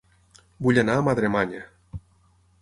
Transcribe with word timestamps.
Vull 0.67 0.79
anar 0.83 0.95
a 1.01 1.03
Madremanya 1.09 1.61